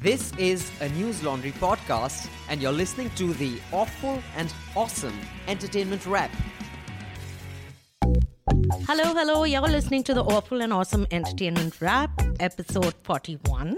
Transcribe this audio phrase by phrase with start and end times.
[0.00, 6.30] This is a Newslaundry podcast, and you're listening to the awful and awesome entertainment wrap.
[8.86, 9.42] Hello, hello.
[9.42, 13.76] You're listening to the Awful and Awesome Entertainment Wrap, episode 41.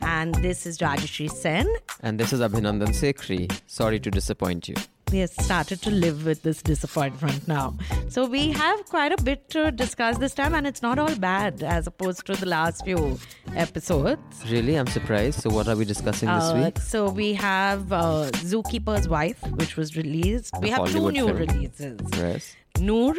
[0.00, 1.68] And this is Rajyasree Sen.
[2.00, 3.52] And this is Abhinandan Sekhri.
[3.66, 4.76] Sorry to disappoint you.
[5.12, 7.76] We have started to live with this disappointment now.
[8.08, 11.64] So we have quite a bit to discuss this time, and it's not all bad
[11.64, 13.18] as opposed to the last few
[13.56, 14.20] episodes.
[14.48, 14.76] Really?
[14.76, 15.40] I'm surprised.
[15.40, 16.78] So, what are we discussing this Uh, week?
[16.78, 20.54] so we have uh, Zookeeper's Wife, which was released.
[20.60, 21.38] We have Hollywood two new film.
[21.38, 21.98] releases.
[22.16, 22.56] Yes.
[22.78, 23.14] Noor,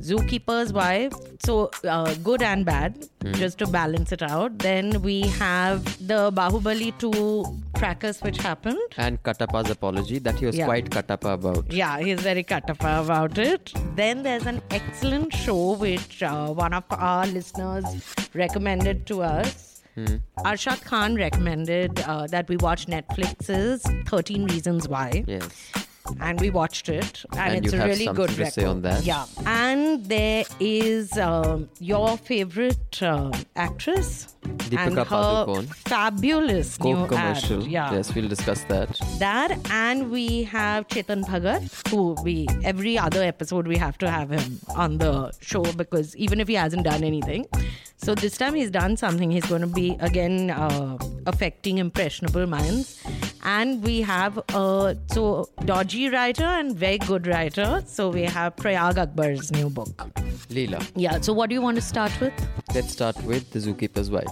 [0.00, 1.12] Zookeeper's Wife.
[1.44, 3.32] So uh, good and bad, Hmm.
[3.32, 4.58] just to balance it out.
[4.58, 8.78] Then we have the Bahubali 2 crackers which happened.
[8.96, 10.66] And Katappa's apology that he was Yeah.
[10.66, 11.72] quite Katappa about.
[11.72, 13.72] Yeah, he's very katapa about it.
[13.96, 17.84] Then there's an excellent show which uh, one of our listeners
[18.34, 19.82] recommended to us.
[19.94, 20.16] Hmm.
[20.38, 25.24] Arshad Khan recommended uh, that we watch Netflix's 13 Reasons Why.
[25.26, 25.48] Yes.
[26.20, 28.64] And we watched it and, And it's a really good record.
[28.64, 29.04] on that?
[29.04, 35.66] yeah and there is um, your favorite um actress Deepika and Padukone.
[35.88, 37.62] fabulous new Coke commercial.
[37.64, 37.68] ad.
[37.70, 38.88] yeah Yes, we'll discuss that.
[39.18, 44.30] that and we have Chetan Bhagat who we every other episode we have to have
[44.30, 47.44] him on the show because even if he hasn't done anything
[47.96, 50.96] so this time he's done something he's going to be again uh,
[51.26, 53.02] affecting impressionable minds
[53.44, 58.96] and we have a so dodgy writer and very good writer so we have Prayaag
[58.98, 60.08] Akbar's new book
[60.50, 60.80] Leila.
[60.94, 62.32] yeah so what do you want to start with
[62.74, 64.26] Let's start with The Zookeeper's Wife.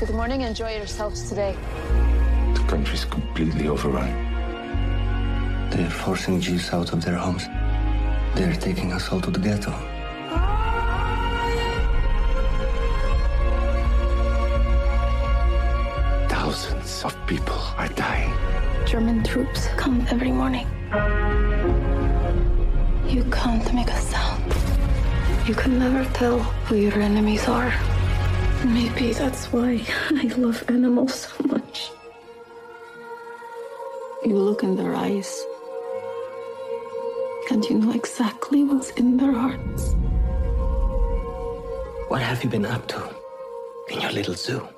[0.00, 0.40] Good morning.
[0.40, 1.56] Enjoy yourselves today.
[2.54, 4.10] The country's completely overrun.
[5.70, 7.44] They're forcing Jews out of their homes.
[8.34, 9.70] They're taking us all to the ghetto.
[9.70, 10.81] Ah!
[16.52, 18.30] Thousands of people are dying.
[18.84, 20.68] German troops come every morning.
[23.08, 24.52] You can't make a sound.
[25.48, 27.72] You can never tell who your enemies are.
[28.66, 29.80] Maybe that's why
[30.10, 31.90] I love animals so much.
[34.22, 35.32] You look in their eyes,
[37.50, 39.94] and you know exactly what's in their hearts.
[42.08, 43.08] What have you been up to
[43.88, 44.68] in your little zoo?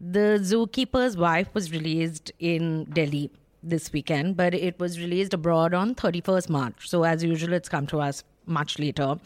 [0.00, 3.30] The Zookeeper's Wife was released in Delhi
[3.62, 6.88] this weekend, but it was released abroad on 31st March.
[6.88, 9.16] So, as usual, it's come to us much later.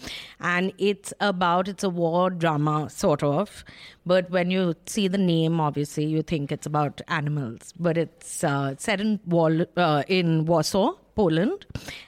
[0.41, 3.65] And it's about, it's a war drama, sort of.
[4.05, 7.73] But when you see the name, obviously, you think it's about animals.
[7.79, 11.67] But it's uh, set in, Wall, uh, in Warsaw, Poland.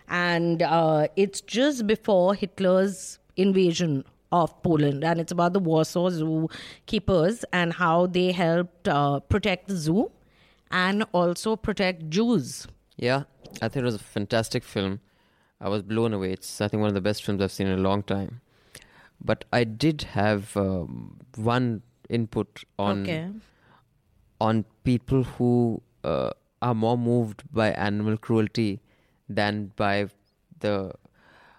[0.09, 6.48] And uh, it's just before Hitler's invasion of Poland, and it's about the Warsaw Zoo
[6.87, 10.10] keepers and how they helped uh, protect the zoo
[10.70, 12.66] and also protect Jews.
[12.97, 13.25] Yeah,
[13.62, 15.00] I think it was a fantastic film.
[15.60, 16.32] I was blown away.
[16.32, 18.41] It's, I think, one of the best films I've seen in a long time.
[19.22, 23.31] But I did have um, one input on okay.
[24.41, 28.81] on people who uh, are more moved by animal cruelty
[29.28, 30.08] than by
[30.60, 30.93] the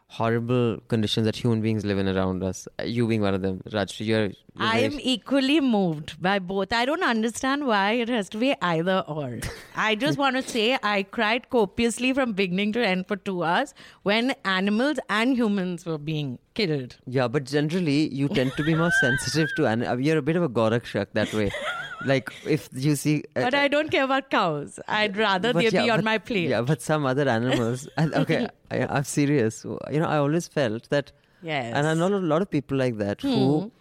[0.09, 2.67] horrible conditions that human beings live in around us.
[2.83, 6.71] You being one of them, Rajyasree, you're, you're I am equally moved by both.
[6.71, 9.39] I don't understand why it has to be either or.
[9.75, 13.73] I just want to say I cried copiously from beginning to end for two hours
[14.03, 16.95] when animals and humans were being killed.
[17.05, 20.43] Yeah, but generally you tend to be more sensitive to and you're a bit of
[20.43, 21.51] a gorakshak that way.
[22.05, 24.79] Like if you see, uh, But I don't care about cows.
[24.87, 26.49] I'd rather they yeah, be on but- my plate.
[26.49, 27.87] Yeah, but some other animals.
[27.97, 29.63] and, okay, I, I'm serious.
[29.65, 31.73] You know, I always felt that, Yes.
[31.75, 33.71] and I know a lot of people like that who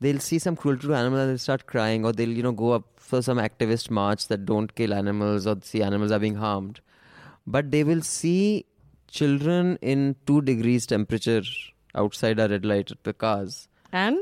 [0.00, 2.72] they'll see some cruelty to animals and they'll start crying, or they'll you know go
[2.72, 6.80] up for some activist march that don't kill animals or see animals are being harmed,
[7.46, 8.64] but they will see
[9.08, 11.42] children in two degrees temperature
[11.94, 13.68] outside a red light at the cars.
[13.92, 14.18] and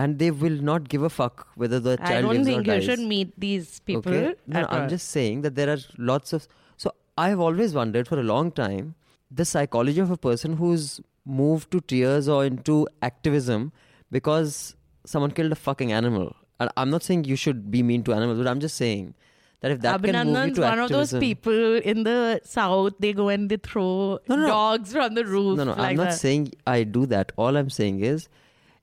[0.00, 2.84] and they will not give a fuck whether the child I don't think you dies.
[2.88, 4.14] should meet these people.
[4.14, 4.88] Okay, no, I'm all.
[4.94, 5.78] just saying that there are
[6.10, 6.46] lots of.
[6.76, 6.92] So
[7.26, 8.94] I've always wondered for a long time
[9.30, 11.00] the psychology of a person who's
[11.40, 13.72] moved to tears or into activism
[14.18, 16.34] because someone killed a fucking animal.
[16.60, 19.14] And I'm not saying you should be mean to animals, but I'm just saying
[19.60, 22.94] that if that can move you to one of those people in the south.
[22.98, 24.48] They go and they throw No, no, no.
[24.48, 25.56] dogs from the roof.
[25.58, 26.18] No, no, like I'm not that.
[26.18, 27.32] saying I do that.
[27.36, 28.28] All I'm saying is,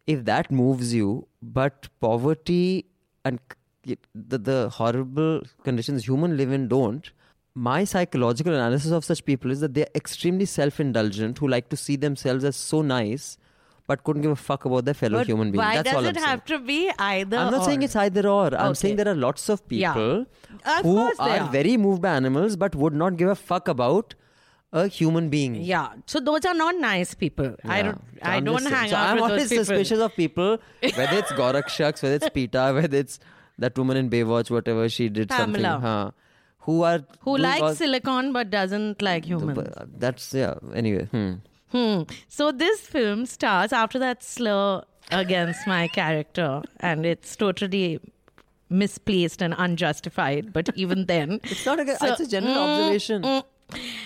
[0.08, 2.86] if that moves you, but poverty
[3.24, 3.40] and
[3.84, 7.12] the, the horrible conditions human live in don't,
[7.54, 11.96] my psychological analysis of such people is that they're extremely self-indulgent who like to see
[11.96, 13.38] themselves as so nice
[13.88, 15.64] but couldn't give a fuck about their fellow But human beings.
[15.64, 16.60] why That's does all it I'm have saying.
[16.60, 17.38] to be either?
[17.38, 18.48] I'm not saying it's either or.
[18.56, 18.74] I'm Okay.
[18.74, 19.94] saying there are lots of Yeah.
[19.94, 20.26] people
[20.66, 21.52] Of who are are.
[21.52, 24.16] very moved by animals but would not give a fuck about
[24.80, 25.56] a human being.
[25.56, 27.56] Yeah, so those are not nice people.
[27.64, 28.02] I don't.
[28.16, 29.66] So I don't hang so out I'm with always those people.
[29.66, 33.20] suspicious of people, whether it's Gorakshaks, whether it's PETA, whether it's
[33.66, 35.64] that woman in Baywatch, whatever she did Pamela.
[35.70, 35.82] something.
[35.90, 36.12] Huh,
[36.70, 39.70] who are Who likes silicon but doesn't like humans.
[40.06, 40.56] That's yeah.
[40.74, 41.34] Anyway, hmm.
[41.72, 42.04] Hmm.
[42.28, 48.00] So this film starts after that slur against my character, and it's totally
[48.70, 50.52] misplaced and unjustified.
[50.54, 51.98] But even then, it's not a.
[51.98, 53.22] So- it's a general Mm, observation.
[53.22, 53.44] mm.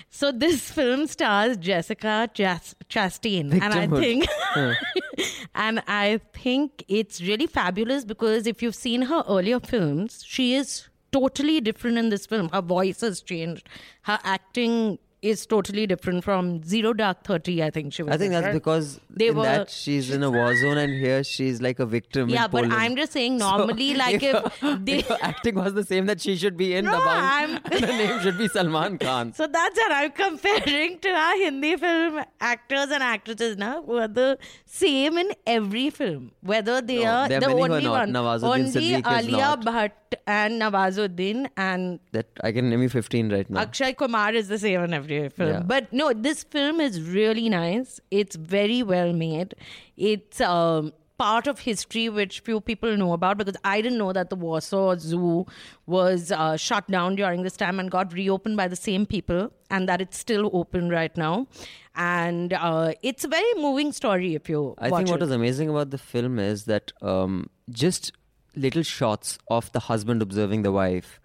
[0.10, 4.00] So this film stars Jessica Chas- Chastain, and I Victimhood.
[4.00, 10.56] think, and I think it's really fabulous because if you've seen her earlier films, she
[10.56, 12.50] is totally different in this film.
[12.50, 13.68] Her voice has changed.
[14.04, 17.62] Her acting is totally different from Zero Dark Thirty.
[17.62, 18.14] I think she was.
[18.14, 18.54] I think in, that's right?
[18.54, 21.86] because They in were- that she's in a war zone and here she's like a
[21.86, 22.30] victim.
[22.30, 22.72] Yeah, but.
[22.72, 25.02] I'm just saying So normally, like if they.
[25.02, 27.98] her acting was the same that she should be in No, the I'm- and her
[27.98, 29.34] name should be Salman Khan.
[29.34, 34.08] So that's what I'm comparing to our Hindi film actors and actresses now who are
[34.08, 36.32] the same in every film.
[36.42, 37.92] Whether they No, are the only not.
[37.92, 38.14] one.
[38.14, 39.58] Nawazuddin only Alia.
[39.70, 39.92] Bhatt
[40.26, 43.62] and Nawazuddin and That I can name you 15 right now.
[43.62, 45.50] Akshay Kumar is the same in every film.
[45.50, 45.64] Yeah.
[45.66, 48.00] But no, this film is really nice.
[48.12, 49.56] It's very well made.
[49.98, 54.30] It's um, part of history which few people know about because I didn't know that
[54.30, 55.46] the Warsaw Zoo
[55.86, 59.90] was uh, shut down during this time and got reopened by the same people and
[59.90, 61.48] that it's still open right now.
[61.96, 65.26] And uh, it's a very moving story if you I watch think what it.
[65.26, 68.14] is amazing about the film is that um, just
[68.56, 71.20] little shots of the husband observing the wife,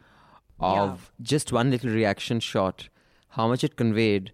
[0.60, 2.88] of just one little reaction shot,
[3.36, 4.32] how much it conveyed.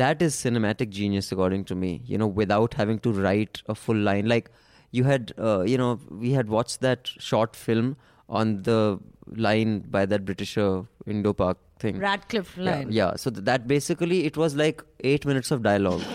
[0.00, 2.02] That is cinematic genius, according to me.
[2.06, 4.28] You know, without having to write a full line.
[4.28, 4.50] Like
[4.92, 7.96] you had, uh, you know, we had watched that short film
[8.28, 8.98] on the
[9.46, 11.98] line by that Britisher Indo-Pak thing.
[11.98, 12.92] Radcliffe line.
[12.92, 13.16] Yeah, yeah.
[13.16, 16.02] so th- that basically it was like eight minutes of dialogue.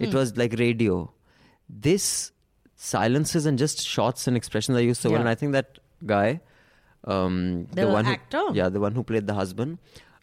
[0.00, 0.04] Hmm.
[0.04, 1.12] it was like radio.
[1.68, 2.32] This
[2.74, 5.20] silences and just shots and expressions are used so well, Yeah.
[5.20, 6.40] and I think that guy,
[7.04, 8.38] um, The one actor?
[8.38, 9.76] who, yeah, the one who played the husband,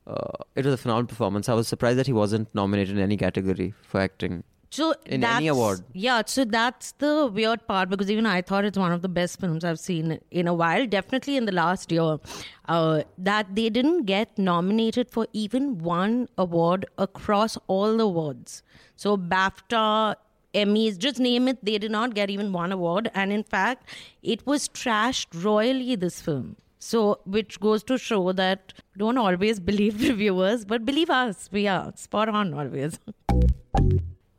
[0.08, 1.50] uh, it was a phenomenal performance.
[1.50, 4.44] I was surprised that he wasn't nominated in any category for acting.
[4.70, 5.84] So In any award.
[5.94, 9.40] Yeah, so that's the weird part because even I thought it's one of the best
[9.40, 10.86] films I've seen in a while.
[10.86, 12.20] Definitely in the last year,
[12.68, 18.62] uh, that they didn't get nominated for even one award across all the awards.
[18.98, 20.16] So BAFTA,
[20.54, 23.10] Emmys, just name it, they did not get even one award.
[23.14, 23.88] And in fact,
[24.22, 25.96] it was trashed royally.
[25.96, 26.58] This film.
[26.88, 31.50] So, which goes to show that don't always believe reviewers, but believe us.
[31.52, 32.98] We are spot on always.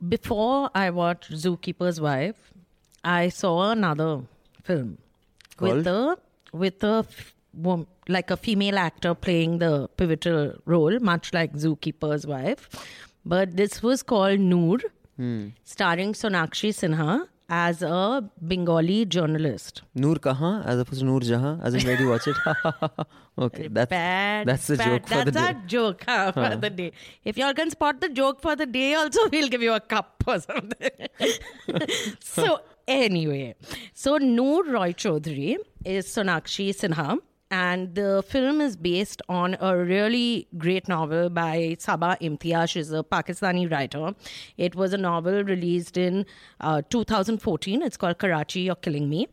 [0.09, 2.55] Before I watched Zookeeper's Wife,
[3.05, 4.23] I saw another
[4.63, 4.97] film
[5.61, 6.17] with a
[6.53, 7.05] with a
[8.09, 12.71] like a female actor playing the pivotal role, much like Zookeeper's Wife.
[13.27, 14.79] But this was called Noor,
[15.19, 15.49] hmm.
[15.65, 19.83] starring Sonakshi Sinha as a Bengali journalist.
[19.95, 21.61] Noor Kahan as opposed to Noor Jahan.
[21.63, 22.37] As in, where do you watch it?
[23.39, 24.47] okay, that's bad.
[24.47, 24.87] that's the bad.
[24.87, 25.55] joke for the That's day.
[25.55, 26.93] our joke huh, for the day.
[27.25, 30.23] If y'all can spot the joke for the day, also we'll give you a cup
[30.27, 30.91] or something.
[32.21, 33.55] so anyway,
[33.95, 37.19] so Noor Roy Chaudhary is Sonakshi Sinha.
[37.51, 42.71] And the film is based on a really great novel by Saba Imtiaz.
[42.71, 44.15] She's a Pakistani writer.
[44.59, 46.27] It was a novel released in
[46.61, 47.81] uh, 2014.
[47.83, 49.29] It's called Karachi, You're Killing Me.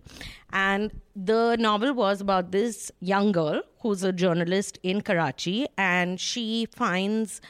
[0.54, 6.68] And the novel was about this young girl who's a journalist in Karachi, and she
[6.68, 7.42] finds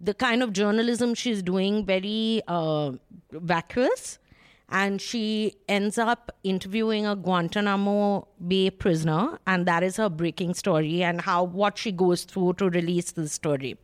[0.00, 2.92] the kind of journalism she's doing very uh,
[3.32, 4.18] vacuous.
[4.70, 11.02] And she ends up interviewing a Guantanamo Bay prisoner, and that is her breaking story
[11.02, 13.76] and how what she goes through to release the story.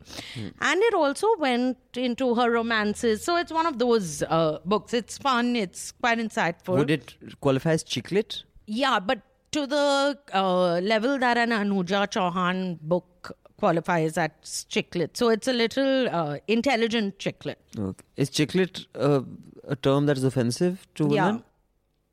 [0.61, 3.23] And it also went into her romances.
[3.23, 4.93] So it's one of those uh, books.
[4.93, 5.55] It's fun.
[5.55, 6.77] It's quite insightful.
[6.77, 8.43] Would it qualify as chick lit?
[8.65, 15.17] Yeah, but to the uh, level that an Anuja Chauhan book qualifies as chick lit.
[15.17, 17.59] So it's a little uh, intelligent chick lit.
[17.77, 18.03] Okay.
[18.15, 19.21] Is chick lit uh,
[19.67, 21.25] a term that is offensive to Yeah.
[21.27, 21.43] women?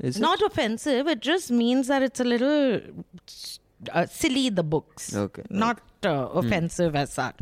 [0.00, 0.20] Is it?
[0.20, 2.80] Not offensive, it just means that it's a little
[3.92, 5.14] uh, silly, the books.
[5.14, 7.36] Okay, Not uh, offensive as such.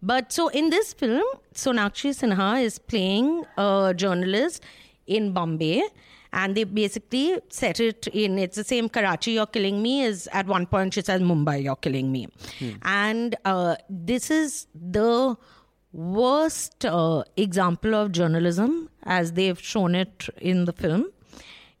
[0.00, 1.24] But so in this film,
[1.54, 4.62] Sonakshi Sinha is playing a journalist
[5.06, 5.82] in Bombay.
[6.32, 8.38] And they basically set it in.
[8.38, 10.02] It's the same Karachi, you're killing me.
[10.02, 12.28] Is at one point she says Mumbai, you're killing me,
[12.82, 15.36] and uh, this is the
[15.92, 21.06] worst uh, example of journalism as they've shown it in the film.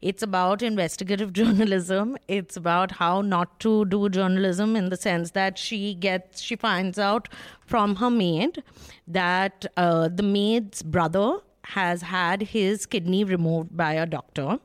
[0.00, 2.16] It's about investigative journalism.
[2.28, 6.98] It's about how not to do journalism in the sense that she gets, she finds
[6.98, 7.28] out
[7.66, 8.62] from her maid
[9.06, 11.38] that uh, the maid's brother
[11.74, 14.58] has had his kidney removed by a doctor.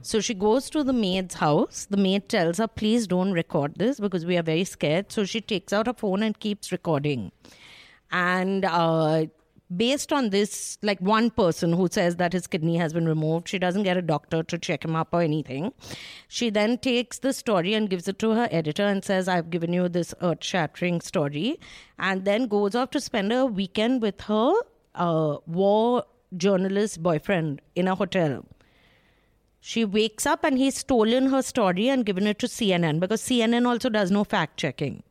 [0.00, 1.86] So she goes to the maid's house.
[1.90, 5.12] The maid tells her, please don't record this because we are very scared.
[5.12, 7.30] So she takes out her phone and keeps recording.
[8.10, 9.26] And uh,
[9.76, 13.58] based on this, like one person who says that his kidney has been removed, she
[13.58, 15.74] doesn't get a doctor to check him up or anything.
[16.26, 19.74] She then takes the story and gives it to her editor and says, I've given
[19.74, 21.60] you this earth shattering story.
[21.98, 24.54] And then goes off to spend a weekend with her
[24.94, 26.04] uh, war
[26.38, 28.44] journalist boyfriend in a hotel.
[29.60, 33.66] She wakes up and he's stolen her story and given it to CNN because CNN
[33.66, 35.02] also does no fact checking.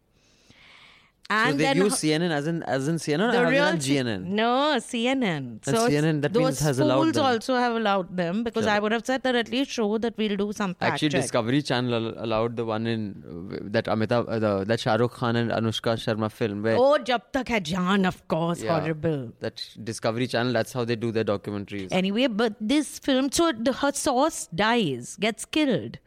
[1.27, 3.67] And so they then use CNN as in as in CNN the or as real
[3.67, 4.25] in C- GNN.
[4.25, 5.25] No, CNN.
[5.25, 7.25] And so CNN, that those means has allowed schools them.
[7.25, 10.35] also have allowed them because I would have said that at least show that we'll
[10.37, 11.21] do some fact Actually, check.
[11.23, 15.35] Discovery Channel allowed the one in uh, that Amitabh, uh, the, that Shah Rukh Khan
[15.35, 18.79] and Anushka Sharma film where Oh, Jab Tak Hai Jaan, of course, Yeah.
[18.79, 19.31] horrible.
[19.39, 20.53] that Discovery Channel.
[20.53, 21.87] That's how they do their documentaries.
[21.91, 25.97] Anyway, but this film, so the, her source dies, gets killed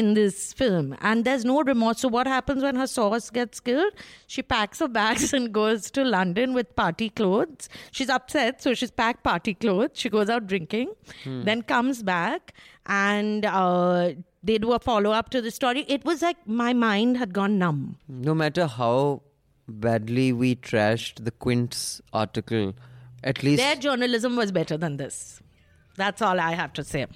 [0.00, 1.98] in this film, and there's no remorse.
[2.04, 3.92] So, what happens when her source gets killed?
[4.26, 7.68] She packs her bags and goes to London with party clothes.
[7.90, 9.90] She's upset, so she's packed party clothes.
[9.94, 10.94] She goes out drinking,
[11.24, 12.54] then comes back,
[12.86, 15.84] and uh, they do a follow up to the story.
[15.98, 17.84] It was like my mind had gone numb.
[18.08, 18.94] no matter how
[19.68, 22.72] badly we trashed the Quint's article,
[23.22, 25.40] at least Their journalism was better than this.
[25.96, 27.06] That's all I have to say.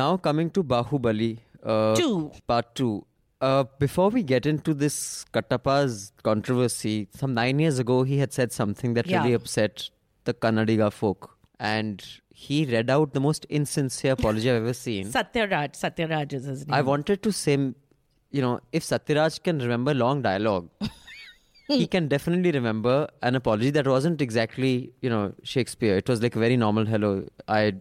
[0.00, 2.32] now coming to Bahubali uh, Two.
[2.46, 3.04] part two.
[3.40, 8.52] Uh, before we get into this Kattapa's controversy, some nine years ago he had said
[8.52, 9.90] something that really upset
[10.24, 15.06] the Kannadiga folk, and he read out the most insincere apology I've ever seen.
[15.06, 15.72] Satyaraj.
[15.74, 16.74] Satyaraj is his name.
[16.74, 20.68] I wanted to say, you know, if Satyaraj can remember long dialogue,
[21.68, 25.96] he can definitely remember an apology that wasn't exactly, you know, Shakespeare.
[25.96, 27.26] It was like a very normal hello.
[27.48, 27.74] I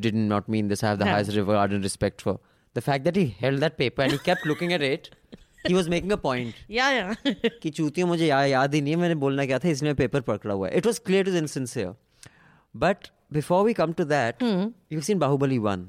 [0.00, 0.82] did not mean this.
[0.84, 1.12] I have the No.
[1.12, 2.40] highest regard and respect for
[2.73, 5.09] The fact that he held that paper and he kept looking at it,
[5.67, 6.55] he was making a point.
[6.67, 7.33] Yeah, yeah.
[7.63, 10.53] कि चूतियों मुझे या, याद ही नहीं है मैंने बोलना क्या था इसलिए पेपर पकड़ा
[10.53, 11.93] हुआ है it was clear it was insincere
[12.85, 14.43] but before we come to that
[14.95, 15.85] you've seen bahubali 1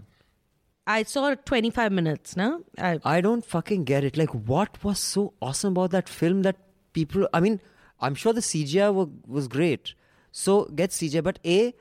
[0.86, 2.62] I saw 25 minutes, no?
[2.78, 4.16] I, I don't fucking get it.
[4.16, 6.56] Like, what was so awesome about that film that
[6.94, 7.26] people?
[7.34, 7.60] I mean,
[8.00, 9.92] I'm sure the CGI wa- was great.
[10.32, 11.74] So get CGI, but a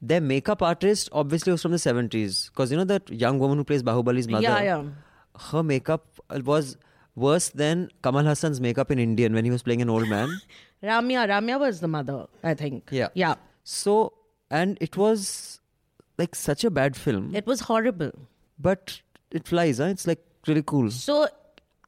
[0.00, 3.64] their makeup artist obviously was from the 70s because you know that young woman who
[3.64, 4.42] plays Bahubali's mother.
[4.44, 4.84] Yeah, yeah.
[5.50, 6.06] Her makeup
[6.44, 6.76] was
[7.16, 10.28] worse than Kamal Haasan's makeup in Indian when he was playing an old man.
[10.82, 12.88] Ramya, Ramya was the mother, I think.
[12.92, 13.08] Yeah.
[13.14, 13.34] Yeah.
[13.64, 14.12] So
[14.50, 15.60] and it was
[16.16, 18.12] like such a bad film, It was horrible.
[18.58, 19.00] but
[19.30, 19.78] it flies.
[19.78, 19.84] Huh?
[19.86, 20.90] It's like really cool.
[20.90, 21.28] So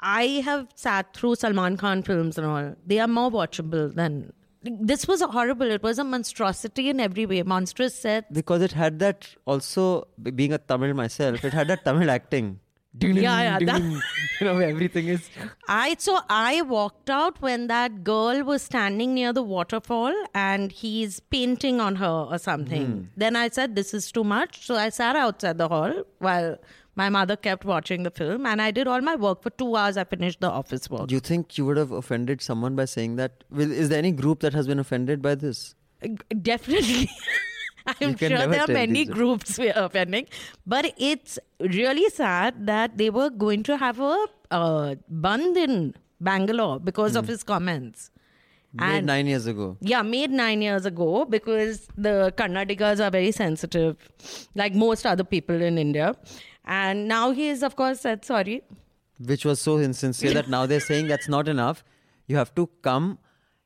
[0.01, 2.75] I have sat through Salman Khan films and all.
[2.87, 4.33] They are more watchable than.
[4.63, 5.71] This was horrible.
[5.71, 7.43] It was a monstrosity in every way.
[7.43, 8.33] Monstrous set.
[8.33, 12.61] because it had that also being a Tamil myself, it had that Tamil acting.
[12.99, 13.83] Ding, ding, Yeah, yeah, ding, that-
[14.41, 15.31] you know everything is.
[15.69, 21.21] I so I walked out when that girl was standing near the waterfall and he's
[21.21, 22.87] painting on her or something.
[22.87, 23.03] Hmm.
[23.17, 26.59] Then I said, "This is too much." So I sat outside the hall while
[26.97, 29.97] my mother kept watching the film, and I did all my work for two hours.
[29.97, 31.07] I finished the office work.
[31.09, 34.41] Do you think you would have offended someone by saying that is there any group
[34.41, 35.75] that has been offended by this?
[36.43, 37.11] Definitely.
[37.87, 40.27] I'm sure there are many groups we are offending,
[40.67, 46.79] but it's really sad that they were going to have a uh, band in Bangalore
[46.79, 48.11] because of his comments.
[48.73, 49.77] Made nine years ago.
[49.81, 53.97] Yeah, made nine years ago because the Karnatikas are very sensitive,
[54.55, 56.15] like most other people in India.
[56.65, 58.63] And now he is, of course, said sorry.
[59.19, 61.85] Which was so insincere that now they're saying that's not enough.
[62.27, 63.19] You have to come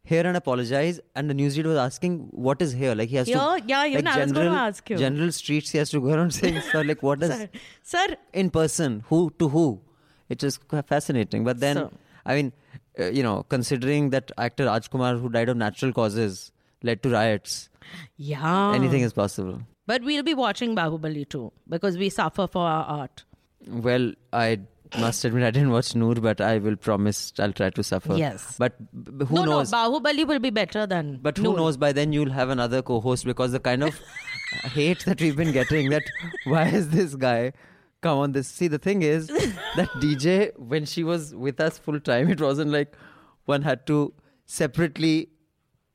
[0.03, 1.01] here and apologize.
[1.15, 2.95] And the newsreader was asking, what is here?
[2.95, 3.63] Like he has to.
[3.67, 4.97] Yeah, even like I was gonna ask you.
[4.97, 7.49] General streets, he has to go around saying, sir, like what is.
[7.83, 9.81] Sir, in person who to who
[10.29, 11.93] it is fascinating but then So-
[12.27, 12.53] i mean
[12.99, 17.69] uh, you know considering that actor rajkumar who died of natural causes led to riots
[18.17, 18.73] yeah.
[18.75, 23.25] anything is possible But we'll be watching Bahubali too because we suffer for our art.
[23.89, 24.07] well
[24.39, 24.47] i
[25.03, 28.43] must admit i didn't watch noor but i will promise i'll try to suffer Yes.
[28.65, 28.75] but
[29.05, 31.09] b- who no, knows no, Bahubali will be better than.
[31.29, 31.57] but who Noor.
[31.61, 33.99] knows by then you'll have another co-host because the kind of
[34.75, 35.89] hate that we've been getting.
[35.95, 36.03] That
[36.55, 37.53] why is this guy
[38.09, 38.49] come on this?
[38.59, 40.37] See, the thing is that DJ
[40.75, 42.95] when she was with us full time, it wasn't like
[43.55, 43.99] one had to
[44.59, 45.15] separately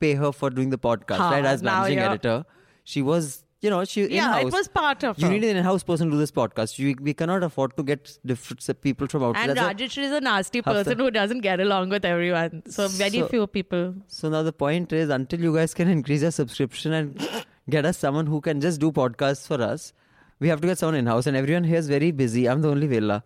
[0.00, 1.44] pay her for doing the podcast, right?
[1.44, 2.44] As managing editor,
[2.84, 3.44] she was.
[3.62, 4.52] You know, she Yeah, it in-house.
[4.52, 5.32] was part of You her.
[5.32, 6.78] need an in-house person to do this podcast.
[6.78, 9.50] You, we cannot afford to get different people from outside.
[9.50, 12.06] And That's why- Rajyasree is a nasty Half the- person who doesn't get along with
[12.06, 12.62] everyone.
[12.70, 13.94] So very So- few people.
[14.06, 17.20] So now the point is, until you guys can increase your subscription and
[17.68, 19.92] get us someone who can just do podcasts for us,
[20.38, 21.26] we have to get someone in house.
[21.26, 22.48] And everyone here is very busy.
[22.48, 23.22] I'm the only villa,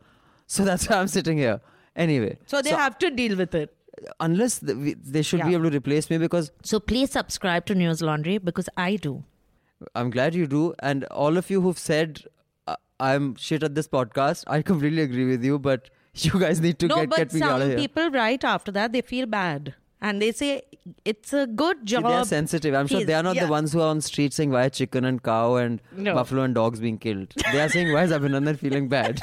[0.48, 1.60] so that's why I'm sitting here.
[1.94, 3.72] Anyway, So they have to deal with it.
[4.18, 8.44] unless the, they should be able to replace me because So please subscribe to Newslaundry
[8.44, 9.22] because I do.
[9.95, 10.75] I'm glad you do.
[10.81, 12.25] And all of you who've said
[12.66, 15.59] uh, I'm shit at this podcast, I completely agree with you.
[15.59, 17.76] But you guys need to no, get, but get me out of some here.
[17.78, 20.62] people right after that they feel bad and they say
[21.04, 22.04] it's a good See, job.
[22.04, 22.75] they are sensitive.
[22.75, 23.47] I'm sure they are not yeah.
[23.47, 26.14] the ones who are on street saying why chicken and cow and No.
[26.14, 27.33] buffalo and dogs being killed.
[27.52, 29.23] They are saying why is Abhinandan feeling bad.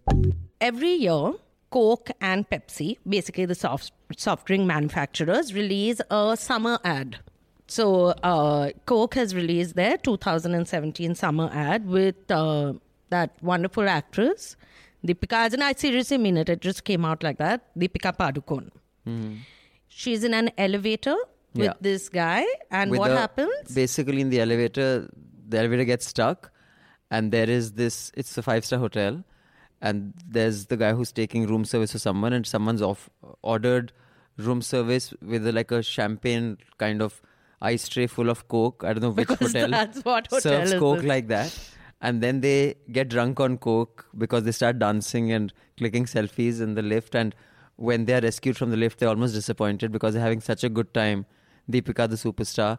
[0.60, 1.32] Every year,
[1.70, 7.18] Coke and Pepsi, basically the soft soft drink manufacturers, release a summer ad.
[7.68, 12.72] So uh, Coke has released their 2017 summer ad with uh,
[13.10, 14.56] that wonderful actress
[15.06, 15.52] Deepika.
[15.52, 16.48] And I seriously mean it.
[16.48, 17.66] It just came out like that.
[17.78, 18.70] Deepika Padukone.
[19.86, 21.16] She's in an elevator
[21.54, 21.72] with Yeah.
[21.80, 23.74] this guy, and With what the- happens?
[23.74, 25.08] Basically, in the elevator,
[25.48, 26.50] the elevator gets stuck,
[27.10, 28.12] and there is this.
[28.14, 29.24] It's a five star hotel,
[29.80, 33.08] and there's the guy who's taking room service for someone, and someone's off
[33.42, 33.92] ordered
[34.36, 37.20] room service with a, like a champagne kind of
[37.60, 38.84] ice tray full of coke.
[38.84, 41.06] I don't know which Because hotel that's what hotel serves coke this.
[41.06, 41.58] like that.
[42.00, 46.74] And then they get drunk on coke because they start dancing and clicking selfies in
[46.74, 47.14] the lift.
[47.16, 47.34] And
[47.76, 50.68] when they are rescued from the lift, they're almost disappointed because they're having such a
[50.68, 51.26] good time.
[51.70, 52.78] Deepika, the superstar,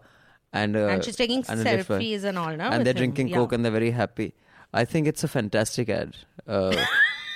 [0.53, 2.97] and uh, And she's taking and selfies and all, no, and they're him.
[2.97, 3.35] drinking Yeah.
[3.35, 4.33] coke and they're very happy.
[4.73, 6.15] I think it's a fantastic ad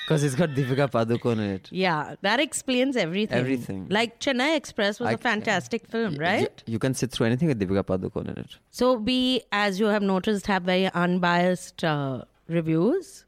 [0.04, 1.68] because it's got Deepika Padukone in it.
[1.72, 3.38] Yeah, that explains everything.
[3.38, 3.88] Everything.
[3.90, 6.64] Like Chennai Express was I- a fantastic film, Y- right?
[6.66, 8.58] You, can sit through anything with Deepika Padukone in it.
[8.72, 13.26] So we, as you have noticed, have very unbiased uh, reviews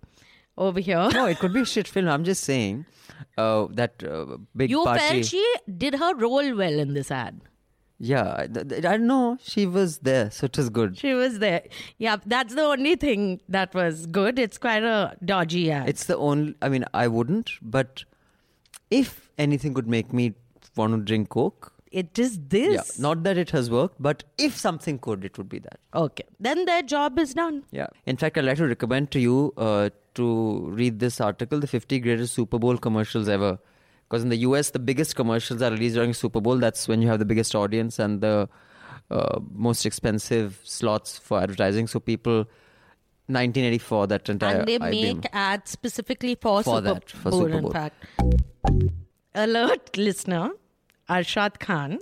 [0.58, 1.10] over here.
[1.14, 2.08] No, it could be a shit film.
[2.08, 2.86] I'm just saying
[3.38, 5.00] uh, that uh, big you party.
[5.00, 7.42] felt she did her role well in this ad.
[7.98, 9.38] Yeah, I, th- th- I know.
[9.42, 10.98] She was there, so it was good.
[10.98, 11.64] She was there.
[11.98, 14.38] Yeah, that's the only thing that was good.
[14.38, 15.88] It's quite a dodgy ad.
[15.88, 16.56] It's the only.
[16.62, 18.04] I mean, I wouldn't, but
[18.92, 20.34] if anything could make me
[20.76, 22.74] want to drink Coke, it is this.
[22.74, 25.80] yeah, not that it has worked, but if something could, it would be that.
[25.94, 26.26] Okay.
[26.40, 27.64] Then their job is done.
[27.72, 27.88] Yeah.
[28.06, 32.00] In fact, I'd like to recommend to you uh, to read this article, the 50
[32.00, 33.58] greatest Super Bowl commercials ever.
[34.08, 36.58] Because in the US, the biggest commercials are released during Super Bowl.
[36.58, 38.48] That's when you have the biggest audience and the
[39.10, 41.88] uh, most expensive slots for advertising.
[41.88, 42.46] So people,
[43.28, 45.16] 1984, that entire and they IBM.
[45.16, 47.72] make ads specifically for, For Super that, for Bowl, Super in Bowl.
[47.72, 48.06] fact.
[49.34, 50.52] Alert listener,
[51.10, 52.00] Arshad Khan,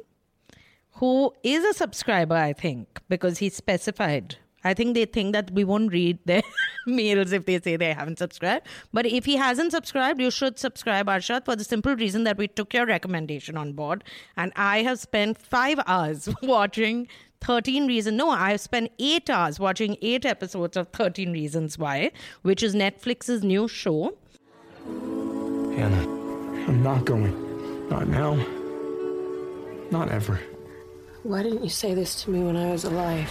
[0.97, 4.37] who is a subscriber, I think, because he specified.
[4.63, 6.41] I think they think that we won't read their
[6.85, 8.67] mails if they say they haven't subscribed.
[8.91, 12.47] But if he hasn't subscribed, you should subscribe, Arshad, for the simple reason that we
[12.47, 14.03] took your recommendation on board.
[14.37, 17.07] And I have spent five hours watching
[17.41, 18.17] 13 Reasons.
[18.17, 22.73] No, I have spent eight hours watching eight episodes of 13 Reasons Why, which is
[22.73, 24.17] Netflix's new show.
[24.85, 26.03] Hannah,
[26.67, 27.89] I'm not going.
[27.89, 28.35] Not now.
[29.91, 30.39] Not ever.
[31.23, 33.29] Why didn't you say this to me when I was alive?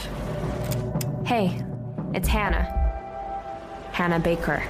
[1.25, 1.65] Hey,
[2.15, 2.65] it's Hannah.
[3.93, 4.61] Hannah Baker.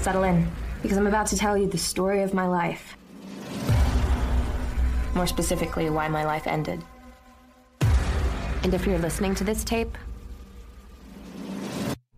[0.00, 0.50] Settle in,
[0.82, 2.96] because I'm about to tell you the story of my life.
[5.14, 6.82] More specifically, why my life ended.
[8.64, 9.96] And if you're listening to this tape,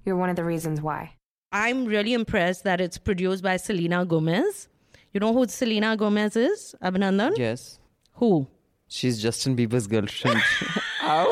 [0.07, 1.13] you're one of the reasons why.
[1.53, 4.69] I'm really impressed that it's produced by Selena Gomez.
[5.13, 7.37] You know who Selena Gomez is, Abhinandan?
[7.37, 7.79] Yes.
[8.15, 8.49] Who?
[8.89, 10.41] She's Justin Bieber's girlfriend.
[11.08, 11.28] Ow.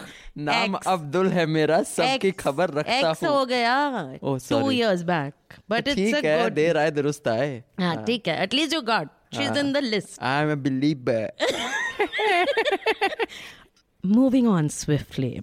[0.37, 0.87] नाम Ex.
[0.87, 3.75] Abdul है मेरा सबकी Ex- खबर रखता Ex हो हूँ गया.
[4.21, 4.75] Oh, Two sorry.
[4.77, 5.33] years back.
[5.69, 6.53] But it's ठीक a है good.
[6.55, 8.39] देर आए दुरुस्त आए हाँ, ठीक है.
[8.47, 9.13] At least you got.
[9.35, 10.17] She's in the list.
[10.21, 11.29] I'm a believer.
[14.03, 15.41] Moving on swiftly.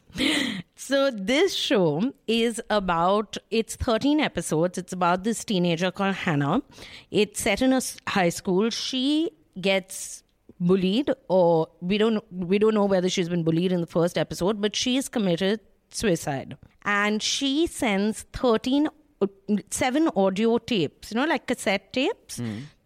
[0.76, 4.78] So this show is about it's 13 episodes.
[4.78, 6.62] It's about this teenager called Hannah.
[7.10, 8.70] It's set in a s- high school.
[8.70, 10.22] She gets
[10.59, 14.59] bullied or we don't we don't know whether she's been bullied in the first episode,
[14.61, 16.57] but she's committed suicide.
[16.83, 18.87] And she sends 13
[19.21, 19.27] uh,
[19.71, 22.39] seven audio tapes, you know like cassette tapes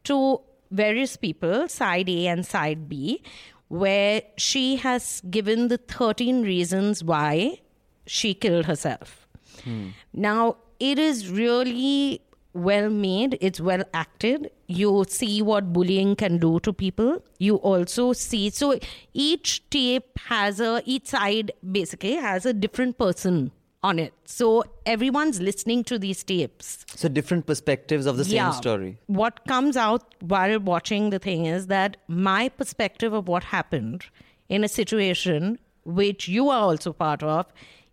[0.06, 3.22] to various people, side A and side B,
[3.68, 7.60] where she has given the 13 reasons why
[8.06, 9.28] she killed herself.
[10.14, 12.22] Now, it is really
[12.54, 14.52] well made, it's well acted.
[14.68, 17.24] You see what bullying can do to people.
[17.40, 18.80] You also see, so
[19.14, 23.52] each tape has a, each side basically has a different person
[23.84, 24.14] on it.
[24.26, 26.86] So everyone's listening to these tapes.
[26.96, 28.98] So different perspectives of the same story.
[29.08, 34.06] What comes out while watching the thing is that my perspective of what happened
[34.50, 37.48] in a situation which you are also part of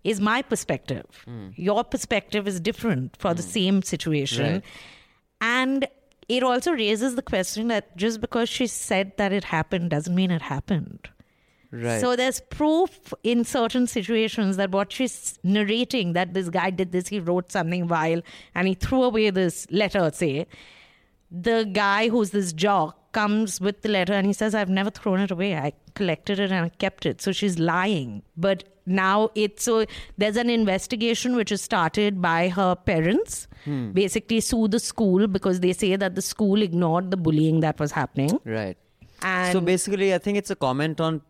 [0.04, 1.06] is my perspective.
[1.24, 1.48] Hmm.
[1.54, 4.52] Your perspective is different for the same situation.
[4.52, 4.64] Right.
[5.40, 5.88] And
[6.28, 10.30] it also raises the question that just because she said that it happened doesn't mean
[10.30, 11.08] it happened.
[11.70, 12.00] Right.
[12.00, 17.08] So there's proof in certain situations that what she's narrating that this guy did this,
[17.08, 18.22] he wrote something vile
[18.54, 20.46] and he threw away this letter, say.
[21.30, 25.20] The guy who's this jock comes with the letter and he says, I've never thrown
[25.20, 25.56] it away.
[25.56, 27.20] I collected it and I kept it.
[27.20, 28.22] So she's lying.
[28.36, 29.84] But now it's so
[30.16, 33.46] there's an investigation which is started by her parents.
[33.92, 37.92] Basically, sue the school because they say that the school ignored the bullying that was
[37.92, 38.40] happening.
[38.46, 38.78] Right.
[39.20, 41.20] And so basically, I think it's a comment on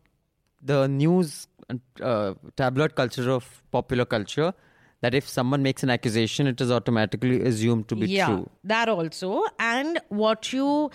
[0.63, 4.55] the news and uh, tabloid culture of popular culture
[5.01, 8.51] that if someone makes an accusation, it is automatically assumed to be yeah, true.
[8.65, 9.45] that also.
[9.59, 10.91] And what you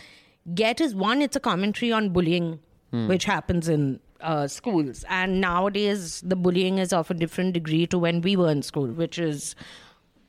[0.54, 2.60] get is one, it's a commentary on bullying,
[2.92, 3.08] Hmm.
[3.08, 5.04] which happens in uh, schools.
[5.10, 8.88] And nowadays, the bullying is of a different degree to when we were in school,
[8.88, 9.56] which is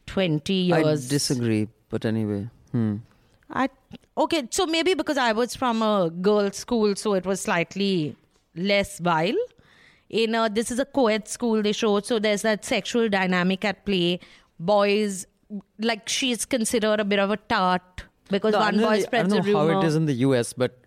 [0.06, 1.06] 20 years.
[1.06, 2.48] I disagree, but anyway.
[2.72, 2.96] Hmm.
[3.50, 3.68] I
[4.16, 8.16] okay, so maybe because I was from a girls' school, so it was slightly
[8.56, 9.36] less vile.
[10.10, 13.84] In a, this is a co-ed school they show, so there's that sexual dynamic at
[13.84, 14.20] play.
[14.60, 15.26] Boys,
[15.78, 19.22] like she's considered a bit of a tart because No, one don't know- boy I
[19.22, 20.78] don't know how it is in the US, but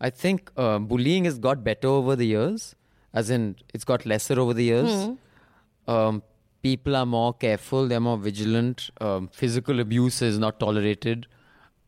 [0.00, 2.74] I think uh, bullying has got better over the years,
[3.12, 4.90] as in it's got lesser over the years.
[4.90, 5.90] Hmm.
[5.90, 6.22] Um,
[6.62, 8.90] people are more careful, they're more vigilant.
[9.00, 11.26] Um, physical abuse is not tolerated.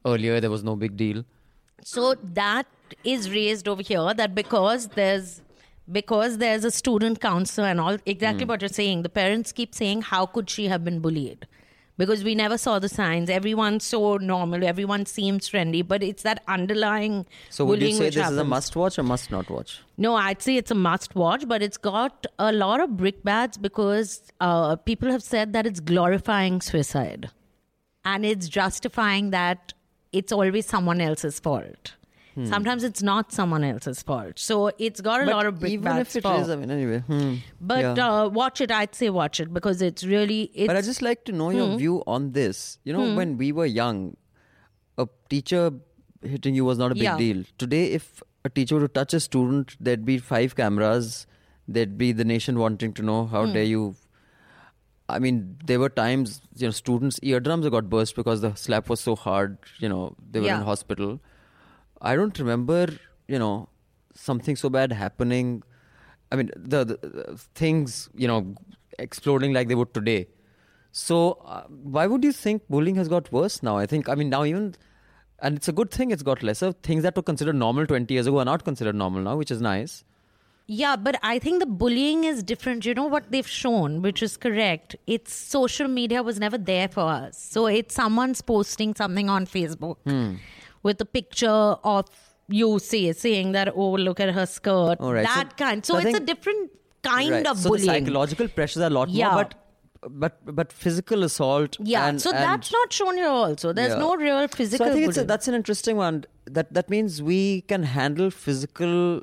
[0.04, 1.24] Earlier, there was no big deal.
[1.82, 2.66] So that
[3.04, 5.40] is raised over here that because there's
[5.90, 9.02] because there's a student council and all exactly what you're saying.
[9.02, 11.46] The parents keep saying, How could she have been bullied?
[11.96, 13.30] Because we never saw the signs.
[13.30, 18.28] Everyone's so normal, everyone seems friendly, but it's that underlying So, would you say this
[18.28, 19.80] is a must watch or must not watch?
[19.96, 24.22] No, I'd say it's a must watch, but it's got a lot of brickbats because
[24.40, 27.30] uh, people have said that it's glorifying suicide.
[28.04, 29.72] And it's justifying that
[30.12, 31.94] it's always someone else's fault.
[32.42, 34.38] Sometimes it's not someone else's fault.
[34.40, 35.72] So it's got a lot of brickbats.
[35.72, 36.98] even if it for- is, I mean, anyway.
[37.00, 38.08] hmm, but yeah.
[38.22, 40.50] uh, watch it, I'd say watch it because it's really.
[40.54, 41.56] It's, But I just like to know Hmm.
[41.56, 42.78] your view on this.
[42.84, 44.16] You know, when we were young,
[44.98, 45.70] a teacher
[46.22, 47.16] hitting you was not a big Yeah.
[47.18, 47.44] deal.
[47.58, 51.26] Today, if a teacher were to touch a student, there'd be five cameras.
[51.68, 53.52] There'd be the nation wanting to know how Hmm.
[53.52, 53.94] dare you.
[55.08, 59.00] I mean, there were times you know students' eardrums got burst because the slap was
[59.00, 59.58] so hard.
[59.78, 60.58] You know, they were Yeah.
[60.58, 61.20] in hospital.
[62.04, 62.88] I don't remember,
[63.28, 63.68] you know,
[64.14, 65.62] something so bad happening.
[66.30, 68.54] I mean, the, the, the things, you know,
[68.98, 70.28] exploding like they would today.
[70.92, 71.62] So, uh,
[71.96, 73.76] why would you think bullying has got worse now?
[73.78, 74.74] I think, I mean, now even,
[75.40, 76.72] and it's a good thing it's got lesser.
[76.72, 79.60] Things that were considered normal 20 years ago are not considered normal now, which is
[79.60, 80.04] nice.
[80.66, 82.86] Yeah, but I think the bullying is different.
[82.86, 84.96] You know what they've shown, which is correct.
[85.06, 87.38] It's social media was never there for us.
[87.38, 90.34] So it's someone's posting something on Facebook Hmm.
[90.84, 91.48] With a picture
[91.96, 92.06] of
[92.60, 95.84] you say saying that oh look at her skirt right, so- that kind.
[95.84, 96.70] So, so I it's a different
[97.02, 97.46] kind Right.
[97.52, 97.86] of so bullying.
[97.90, 99.32] psychological pressures are a lot Yeah.
[99.34, 99.54] more, but
[100.22, 101.76] but but physical assault.
[101.80, 103.28] yeah, and, so and- that's not shown here.
[103.28, 103.98] Also, there's Yeah.
[104.06, 104.86] no real physical.
[104.86, 106.24] So I think it's a, that's an interesting one.
[106.58, 107.42] That that means we
[107.74, 109.22] can handle physical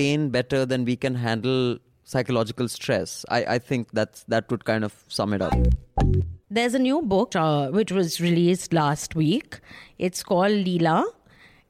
[0.00, 3.24] pain better than we can handle psychological stress.
[3.30, 5.52] I, I think that's that would kind of sum it up.
[6.54, 9.58] There's a new book uh, which was released last week.
[9.98, 11.06] It's called Leila.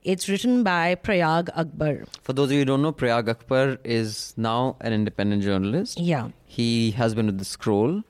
[0.02, 2.04] It's written by Prayaag Akbar.
[2.22, 6.00] For those of you who don't know, Prayaag Akbar is now an independent journalist.
[6.00, 6.30] Yeah.
[6.46, 8.02] He has been with the Scroll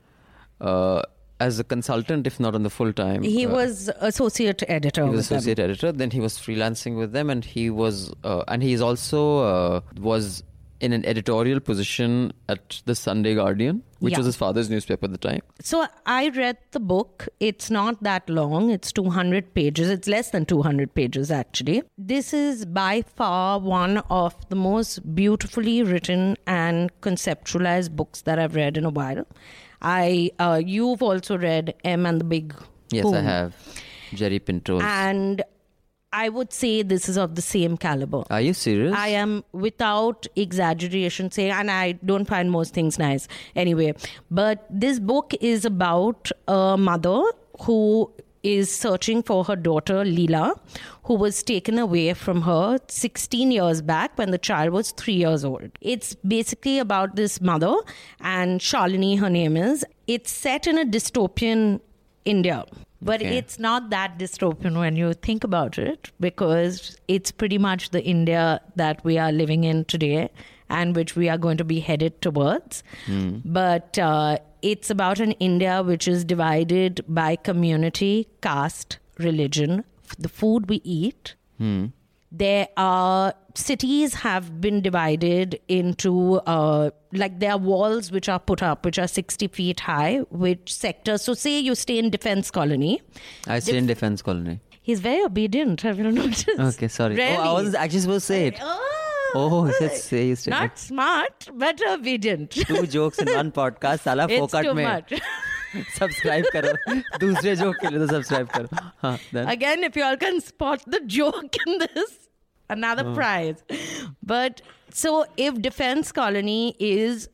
[0.63, 1.03] uh,
[1.41, 3.23] as a consultant, if not on the full time.
[3.23, 5.05] He Uh, was associate editor.
[5.05, 5.37] He was with them.
[5.39, 5.93] associate editor.
[5.93, 9.81] Then he was freelancing with them, and he was, uh, and he is also uh,
[10.01, 10.43] was
[10.83, 14.19] in an editorial position at the Sunday Guardian, which Yeah.
[14.19, 15.41] was his father's newspaper at the time.
[15.61, 17.29] So I read the book.
[17.49, 18.69] It's not that long.
[18.77, 19.89] It's 200 pages.
[19.97, 21.83] It's less than 200 pages actually.
[21.97, 28.57] This is by far one of the most beautifully written and conceptualized books that I've
[28.57, 29.25] read in a while.
[29.81, 32.55] I uh, you've also read M and the Big
[32.91, 33.55] Yes, I have.
[34.13, 34.83] Jerry Pinto's.
[34.85, 35.43] And
[36.13, 38.25] I would say this is of the same caliber.
[38.31, 38.95] Are you serious?
[38.95, 43.95] I am without exaggeration saying, and I don't find most things nice anyway.
[44.31, 47.23] But this book is about a mother
[47.63, 50.55] who is searching for her daughter Leila,
[51.05, 55.45] who was taken away from her 16 years back when the child was three years
[55.45, 55.71] old.
[55.81, 57.75] It's basically about this mother,
[58.21, 59.85] and Shalini, her name is.
[60.07, 61.81] It's set in a dystopian
[62.25, 62.65] India.
[63.05, 63.37] But Okay.
[63.37, 68.61] it's not that dystopian when you think about it because it's pretty much the India
[68.77, 70.31] that we are living in today
[70.71, 72.83] and which we are going to be headed towards.
[73.45, 79.85] But uh, it's about an India which is divided by community, caste, religion,
[80.19, 81.35] the food we eat.
[82.45, 86.12] There are cities have been divided into
[86.56, 90.74] uh, like there are walls which are put up which are 60 feet high which
[90.74, 93.02] sectors so say you stay in defense colony
[93.48, 94.60] I stay in defense colony.
[94.82, 95.82] He's very obedient.
[95.82, 96.50] Have you noticed?
[96.66, 97.18] Okay, sorry.
[97.22, 97.54] Oh, I Really?
[97.54, 98.60] wasn't actually supposed to say it.
[98.62, 98.94] Oh,
[99.36, 100.52] Oh, he said say you stay.
[100.52, 102.52] not smart, but obedient.
[102.52, 104.06] Two jokes in one podcast.
[104.10, 105.20] साला it's फोकट too में much.
[105.98, 106.74] Subscribe करो
[107.20, 110.86] दूसरे joke के लिए तो subscribe करो हाँ then Again, if you all can spot
[110.96, 111.78] the joke in
[112.69, 113.15] another hmm.
[113.15, 113.63] prize.
[114.23, 117.29] But so if defense colony is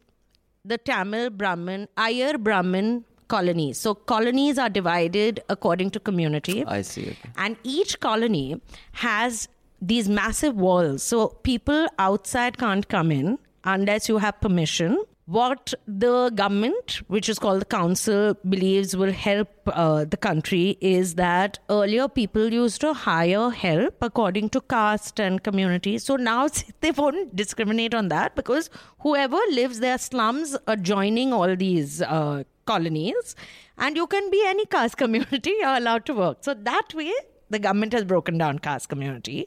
[0.64, 3.72] the Tamil Brahmin, Iyer Brahmin colony.
[3.72, 6.64] So colonies are divided according to community.
[6.66, 7.10] I see.
[7.10, 7.30] Okay.
[7.36, 8.60] And each colony
[8.92, 9.48] has
[9.80, 11.02] these massive walls.
[11.02, 15.02] So people outside can't come in unless you have permission.
[15.28, 21.16] What the government, which is called the council, believes will help uh, the country is
[21.16, 25.98] that earlier people used to hire help according to caste and community.
[25.98, 26.48] So now
[26.80, 33.36] they won't discriminate on that because whoever lives their slums adjoining all these uh, colonies,
[33.76, 36.38] and you can be any caste community, you're allowed to work.
[36.40, 37.12] So that way,
[37.50, 39.46] the government has broken down caste community.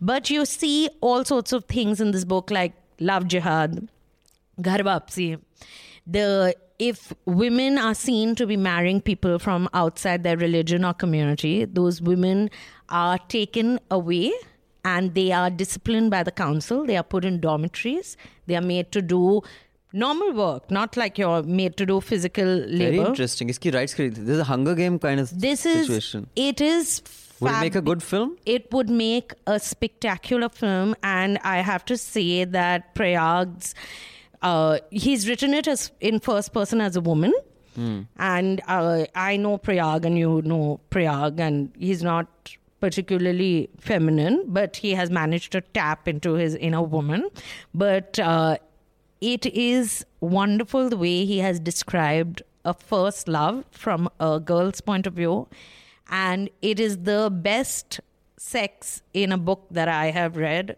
[0.00, 3.88] But you see all sorts of things in this book like love jihad,
[4.60, 5.36] घर वापसी
[6.06, 11.64] the if women are seen to be marrying people from outside their religion or community
[11.64, 12.48] those women
[12.88, 14.32] are taken away
[14.84, 16.84] and they are disciplined by the council.
[16.86, 18.16] They are put in dormitories.
[18.46, 19.42] They are made to do
[19.92, 22.96] normal work not like you're made to do physical labor.
[22.96, 23.48] very interesting.
[23.48, 26.28] Iski rights this is a hunger game kind of this situation.
[26.36, 27.02] is, it is
[27.40, 28.36] would it make a good film?
[28.44, 33.74] It would make a spectacular film, and I have to say that Prayaag's
[34.42, 37.32] uh, he's written it as in first person as a woman
[38.18, 42.26] and uh, i know prayaag and you know prayaag and he's not
[42.80, 47.28] particularly feminine but he has managed to tap into his inner woman
[47.74, 48.56] but uh,
[49.20, 55.06] it is wonderful the way he has described a first love from a girl's point
[55.06, 55.46] of view
[56.10, 58.00] and it is the best
[58.36, 60.76] sex in a book that I have read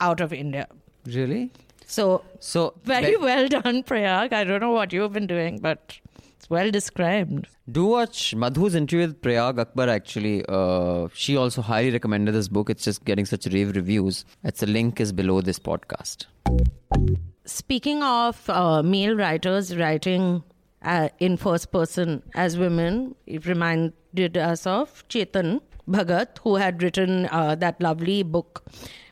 [0.00, 0.66] out of India.
[1.04, 1.50] Really?
[1.90, 4.32] So, So very like, well done, Prayaag.
[4.32, 5.98] I don't know what you've been doing, but
[6.36, 7.48] it's well described.
[7.70, 9.88] Do watch Madhu's interview with Prayaag Akbar.
[9.88, 12.70] Actually, uh, she also highly recommended this book.
[12.70, 14.24] It's just getting such rave reviews.
[14.44, 16.26] It's the link is below this podcast.
[17.44, 20.44] Speaking of uh, male writers writing
[20.82, 27.26] uh, in first person as women, it reminded us of Chetan Bhagat, who had written
[27.32, 28.64] uh, that lovely book,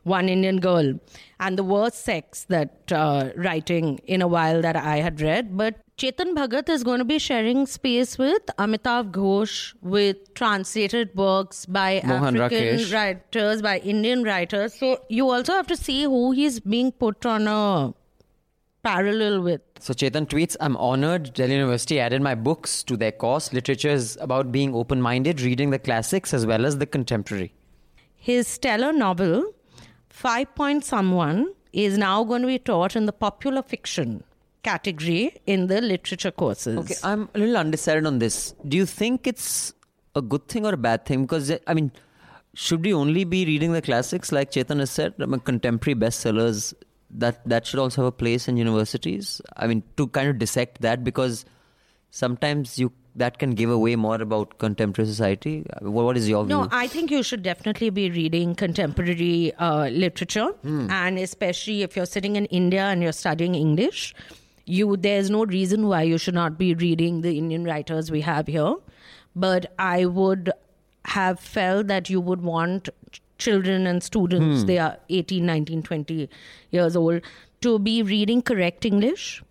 [0.09, 0.95] One Indian Girl,
[1.39, 5.57] and the worst sex that uh, writing in a while that I had read.
[5.57, 11.67] But Chetan Bhagat is going to be sharing space with Amitav Ghosh with translated works
[11.67, 12.93] by Mohan African Rakesh.
[12.95, 14.75] writers, by Indian writers.
[14.75, 17.95] So you also have to see who he's being put on a
[18.85, 19.61] parallel with.
[19.81, 23.53] So Chetan tweets, I'm honored Delhi University added my books to their course.
[23.53, 27.53] Literature is about being open-minded, reading the classics as well as the contemporary.
[28.15, 29.53] His stellar novel,
[30.19, 34.25] Five Point Someone, is now going to be taught in the popular fiction
[34.65, 36.77] category in the literature courses.
[36.79, 38.53] Okay, I'm a little undecided on this.
[38.67, 39.73] Do you think it's
[40.17, 41.23] a good thing or a bad thing?
[41.23, 41.93] Because I mean,
[42.55, 45.15] should we only be reading the classics like Chetan has said?
[45.21, 46.75] I mean, contemporary bestsellers
[47.11, 49.41] that that should also have a place in universities.
[49.57, 51.45] I mean, to kind of dissect that because
[52.11, 55.65] sometimes you that can give away more about contemporary society.
[55.81, 56.57] What, is your view?
[56.57, 62.07] No, I think you should definitely be reading contemporary uh, literature, and especially if you're
[62.07, 64.15] sitting in India and you're studying English,
[64.65, 68.47] you there's no reason why you should not be reading the Indian writers we have
[68.47, 68.75] here.
[69.35, 70.51] But I would
[71.05, 72.89] have felt that you would want
[73.39, 76.29] children and students, they are 18, 19, 20
[76.71, 77.23] years old,
[77.63, 79.43] to be reading correct English.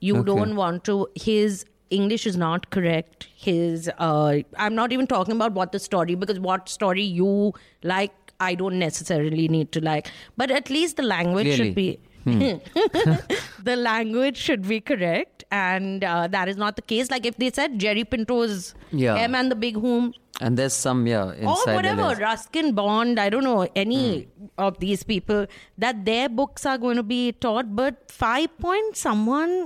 [0.00, 0.26] You Okay.
[0.26, 5.52] don't want to his english is not correct his uh i'm not even talking about
[5.52, 10.08] what the story because what story you like I don't necessarily need to like.
[10.36, 11.64] But at least the language Clearly.
[11.64, 11.98] should be.
[13.64, 17.10] the language should be correct, and uh, that is not the case.
[17.10, 19.16] Like if they said Jerry Pinto's Yeah.
[19.16, 23.28] M and the Big Hoom, And there's some, yeah, or inside whatever, Ruskin Bond, I
[23.28, 24.46] don't know any Hmm.
[24.66, 25.46] of these people
[25.86, 29.56] that their books are going to be taught, but five point someone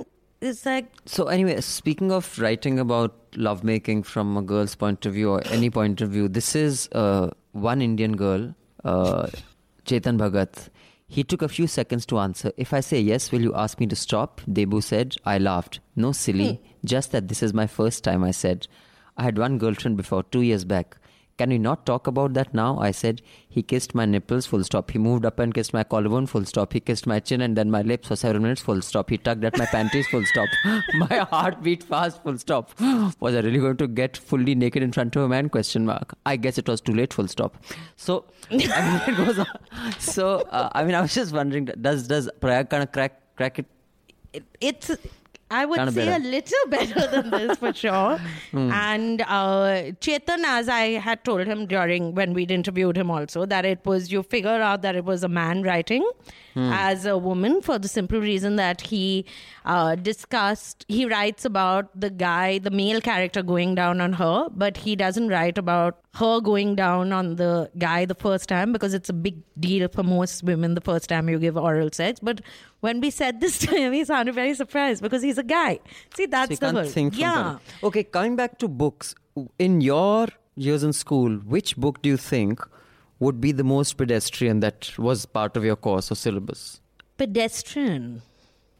[0.43, 5.31] is like So anyway, speaking of writing about lovemaking from a girl's point of view
[5.31, 8.53] or any point of view, this is uh, one Indian girl,
[8.83, 9.27] uh,
[9.85, 10.69] Chetan Bhagat.
[11.07, 12.51] He took a few seconds to answer.
[12.57, 14.41] If I say yes, will you ask me to stop?
[14.49, 15.15] Debu said.
[15.25, 15.79] I laughed.
[15.95, 16.61] No, silly.
[16.83, 18.67] Just that this is my first time, I said.
[19.15, 20.97] I had one girlfriend before, two years back.
[21.37, 22.79] Can we not talk about that now?
[22.79, 23.21] I said.
[23.49, 24.91] He kissed my nipples, full stop.
[24.91, 26.73] He moved up and kissed my collarbone, full stop.
[26.73, 29.09] He kissed my chin and then my lips for several minutes, full stop.
[29.09, 30.47] He tugged at my panties, full stop.
[30.95, 32.71] my heart beat fast, full stop.
[33.19, 35.49] Was I really going to get fully naked in front of a man?
[35.49, 36.15] Question mark.
[36.25, 37.63] I guess it was too late, full stop.
[37.95, 38.69] So, I mean,
[39.07, 39.47] it goes on.
[39.99, 43.59] So, uh, I mean, I was just wondering, does does Prayaag kind of crack crack
[43.59, 43.65] it?
[44.33, 44.91] it, it's
[45.59, 46.23] I would Kinda say better.
[46.23, 48.19] a little better than this for sure.
[48.53, 48.71] Hmm.
[48.71, 53.65] And uh, Chetan, as I had told him during when we'd interviewed him, also that
[53.73, 56.09] it was you figure out that it was a man writing
[56.55, 56.71] Hmm.
[56.71, 59.25] as a woman for the simple reason that he
[59.65, 64.77] uh, discussed he writes about the guy, the male character going down on her, but
[64.77, 69.09] he doesn't write about her going down on the guy the first time because it's
[69.09, 72.19] a big deal for most women the first time you give oral sex.
[72.31, 72.41] But
[72.83, 75.79] when we said this to him, he sounded very surprised because he's a guy.
[76.15, 76.89] See, that's So the word.
[76.89, 77.35] think yeah.
[77.43, 77.85] that.
[77.87, 79.15] Okay, coming back to books,
[79.57, 82.59] in your years in school, which book do you think
[83.19, 86.81] would be the most pedestrian that was part of your course or syllabus?
[87.17, 88.21] Pedestrian.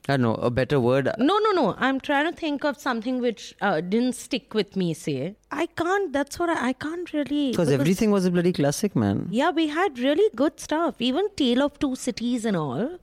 [0.09, 1.09] I don't know, a better word.
[1.17, 1.75] No, no, no.
[1.77, 4.93] I'm trying to think of something which uh, didn't stick with me.
[4.93, 6.11] Say, I can't.
[6.11, 7.51] That's what I, I can't really.
[7.51, 9.27] Because everything was a bloody classic, man.
[9.31, 10.95] Yeah, we had really good stuff.
[10.99, 12.97] Even Tale of Two Cities and all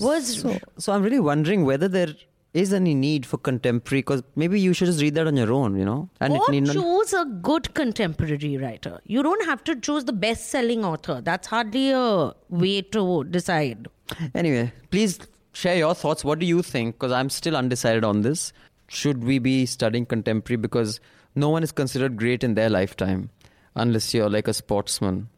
[0.00, 0.40] was.
[0.40, 2.14] So, so I'm really wondering whether there
[2.54, 5.78] is any need for contemporary, because maybe you should just read that on your own,
[5.78, 6.08] you know?
[6.20, 6.72] And or it need not.
[6.72, 8.98] choose a good contemporary writer.
[9.04, 11.20] You don't have to choose the best-selling author.
[11.20, 13.88] That's hardly a way to decide.
[14.34, 15.18] Anyway, please
[15.52, 16.24] share your thoughts.
[16.24, 16.94] What do you think?
[16.94, 18.54] Because I'm still undecided on this.
[18.88, 20.56] Should we be studying contemporary?
[20.56, 20.98] Because
[21.34, 23.28] no one is considered great in their lifetime
[23.74, 25.28] unless you're like a sportsman.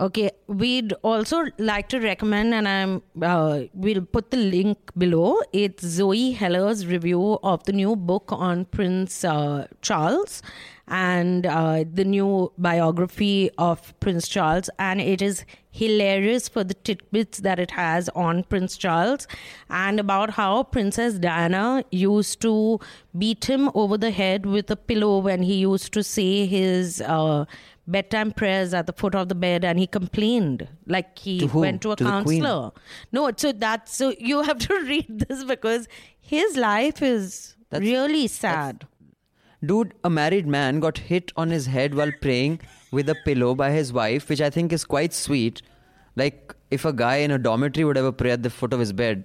[0.00, 5.40] Okay, we'd also like to recommend, and I'm uh, we'll put the link below.
[5.52, 10.40] It's Zoe Heller's review of the new book on Prince uh, Charles
[10.86, 17.40] and uh, the new biography of Prince Charles, and it is hilarious for the tidbits
[17.40, 19.26] that it has on Prince Charles
[19.68, 22.78] and about how Princess Diana used to
[23.18, 27.00] beat him over the head with a pillow when he used to say his.
[27.00, 27.46] Uh,
[27.96, 31.80] bedtime prayers at the foot of the bed and he complained like he To went
[31.82, 32.70] to a To counselor.
[33.12, 35.88] No so that's so you have to read this because
[36.20, 38.86] his life is That's- really sad.
[39.64, 42.60] Dude, a married man got hit on his head while praying
[42.92, 45.62] with a pillow by his wife, which I think is quite sweet.
[46.14, 48.92] Like, if a guy in a dormitory would ever pray at the foot of his
[48.92, 49.24] bed,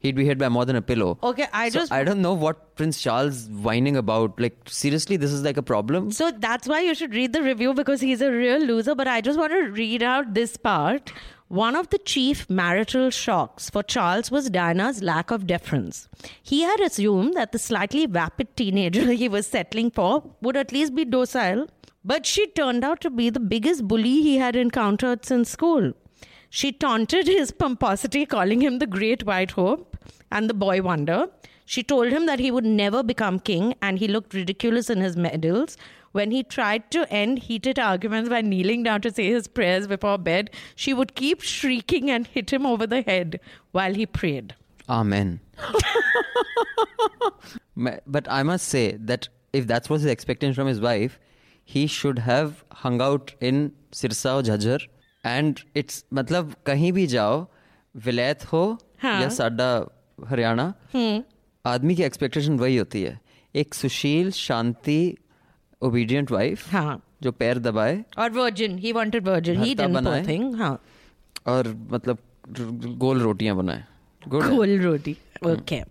[0.00, 1.18] he'd be hit by more than a pillow.
[1.22, 4.38] Okay, I So just- I don't know what Prince Charles whining about.
[4.40, 6.10] Like, seriously, this is like a problem?
[6.12, 9.20] so that's why you should read the review because he's a real loser but i
[9.20, 11.12] just want to read out this part
[11.48, 16.06] one of the chief marital shocks for Charles was Diana's lack of deference.
[16.42, 20.94] He had assumed that the slightly vapid teenager he was settling for would at least
[20.94, 21.66] be docile,
[22.04, 25.92] but she turned out to be the biggest bully he had encountered since school.
[26.50, 29.96] She taunted his pomposity, calling him the Great White Hope
[30.30, 31.28] and the Boy Wonder.
[31.64, 35.16] She told him that he would never become king and he looked ridiculous in his
[35.16, 35.76] medals.
[36.12, 40.16] When he tried to end heated arguments by kneeling down to say his prayers before
[40.16, 43.40] bed, she would keep shrieking and hit him over the head
[43.72, 44.54] while he prayed.
[44.88, 45.40] Amen.
[48.06, 51.20] But I must say that if that's what his expectation from his wife,
[51.64, 54.86] he should have hung out in Sirsa or Jhajjar.
[55.24, 57.46] And it's मतलब कहीं भी जाओ
[57.96, 59.22] विलायत हो हाँ.
[59.22, 59.70] या साडा
[60.28, 60.72] हरियाणा
[61.64, 63.20] आदमी की एक्सपेक्टेशन वही होती है
[63.54, 65.16] एक सुशील शांति
[65.82, 67.02] ओबीडियंट वाइफ हाँ.
[67.22, 68.04] जो पैर दबाए
[68.92, 69.56] wanted virgin.
[69.62, 70.54] He भरता didn't, poor बनाए। thing.
[70.54, 70.76] Huh.
[71.46, 72.18] और मतलब
[72.98, 73.84] गोल रोटियाँ बनाए
[74.28, 75.52] गोल रोटी roti.
[75.56, 75.82] Okay.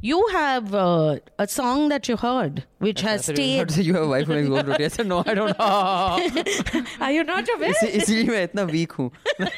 [0.00, 3.76] You have uh, a song that you heard, which has stayed.
[3.76, 5.58] You have a wife and gold Yes I no, I don't.
[5.58, 6.84] know.
[7.00, 7.72] Are you not aware?
[7.82, 9.10] इसलिए मैं इतना weak हूँ.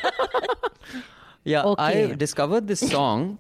[1.45, 2.11] Yeah, okay.
[2.11, 3.39] I discovered this song.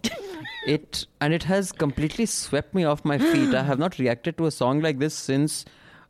[0.67, 3.55] it and it has completely swept me off my feet.
[3.55, 5.65] I have not reacted to a song like this since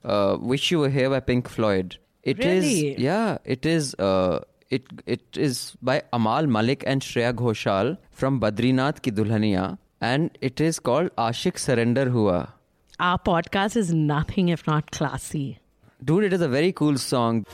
[0.05, 1.99] uh, "Wish You Were Here" by Pink Floyd.
[2.22, 2.93] It really?
[2.93, 3.95] is, yeah, it is.
[3.95, 9.66] Uh, it it is by Amaal Mallik and Shreya Ghoshal from Badrinath Ki Dulhaniya
[10.01, 12.55] and it is called Aashiq Surrender Hua.
[13.01, 15.59] Our podcast is nothing if not classy.
[16.05, 17.44] Dude, it is a very cool song.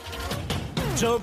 [0.97, 1.19] जो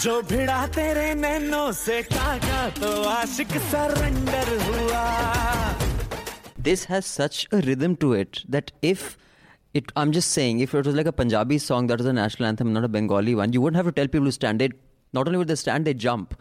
[0.00, 5.04] जो भिड़ा तेरे नैनों से काका तो आशिक surrender हुआ
[6.58, 9.16] This has such a rhythm to it that if
[9.74, 12.48] it I'm just saying if it was like a Punjabi song that was a national
[12.48, 14.60] anthem, not a Bengali one, you wouldn't have to tell people to stand.
[14.60, 14.70] They
[15.12, 16.34] not only would they stand, they jump.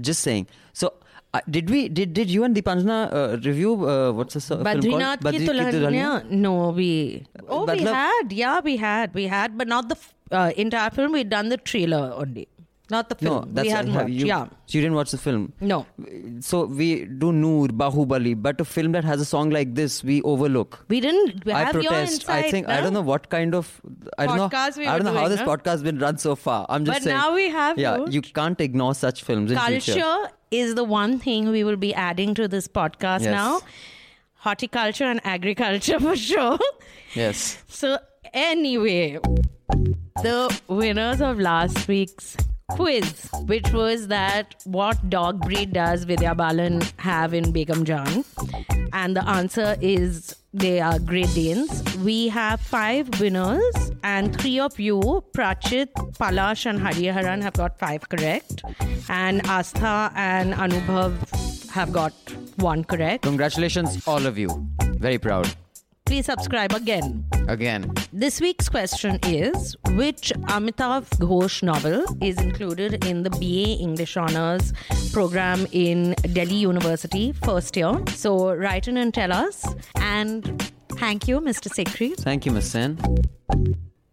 [0.00, 0.46] Just saying.
[0.72, 0.92] So
[1.34, 4.64] uh, did we did did you and Deepanjana uh, review uh, what's the so- film
[4.64, 4.84] called?
[4.84, 6.30] Badrinath ki Badri- Ki Dulhaniya?
[6.30, 7.26] No, we.
[7.48, 8.32] Oh, we had.
[8.32, 9.14] Yeah, we had.
[9.14, 11.12] We had, but not the f- uh, entire film.
[11.12, 12.48] We'd done the trailer only,
[12.90, 13.34] not the film.
[13.34, 14.14] No, that's we hadn't have watched.
[14.14, 14.44] you, yeah.
[14.44, 15.52] so you didn't watch the film.
[15.60, 15.86] No.
[16.40, 20.22] So we do Noor, Bahubali, but a film that has a song like this, we
[20.22, 20.84] overlook.
[20.88, 22.28] We didn't we I protest.
[22.28, 23.80] I insight, think I don't know what kind of
[24.18, 25.46] I don't Podcast know we I don't know how this no?
[25.46, 26.64] podcast has been run so far.
[26.68, 27.16] I'm just But saying.
[27.16, 28.06] now we have Yeah, you.
[28.10, 32.34] you can't ignore such films in Culture is the one thing we will be adding
[32.34, 33.30] to this podcast Yes.
[33.30, 33.60] now.
[34.34, 36.58] Horticulture and agriculture for sure.
[37.14, 37.62] Yes.
[37.66, 37.98] So,
[38.32, 39.18] anyway,
[40.22, 42.36] the winners of last week's
[42.70, 48.24] quiz, which was that what dog breed does Vidya Balan have in Begum Jaan?
[48.92, 51.96] And the answer is they are Great Danes.
[51.98, 55.00] We have five winners, and three of you,
[55.32, 58.62] Prachit, Palash, and Hariharan, have got five correct.
[59.08, 62.14] And Astha and Anubhav have got
[62.56, 63.22] one correct.
[63.24, 64.48] Congratulations, all of you.
[64.98, 65.54] Very proud.
[66.06, 67.24] Please subscribe again.
[67.48, 67.92] Again.
[68.12, 74.72] This week's question is Which Amitav Ghosh novel is included in the BA English Honours
[75.12, 78.00] program in Delhi University first year?
[78.14, 79.66] So write in and tell us.
[79.96, 81.68] And thank you, Mr.
[81.68, 82.16] Sekhri.
[82.16, 82.98] Thank you, Miss Sen.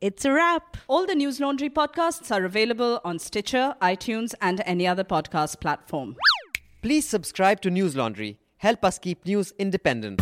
[0.02, 0.78] It's a wrap.
[0.88, 6.16] All the Newslaundry podcasts are available on Stitcher, iTunes, and any other podcast platform.
[6.82, 8.38] Please subscribe to Newslaundry.
[8.58, 10.22] Help us keep news independent.